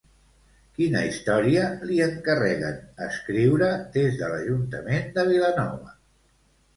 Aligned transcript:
Quina 0.77 1.01
història 1.09 1.65
li 1.89 1.97
encarreguen 2.05 2.79
escriure 3.07 3.67
des 3.99 4.17
de 4.23 4.31
l'Ajuntament 4.31 5.05
de 5.19 5.27
Vilanova? 5.29 5.93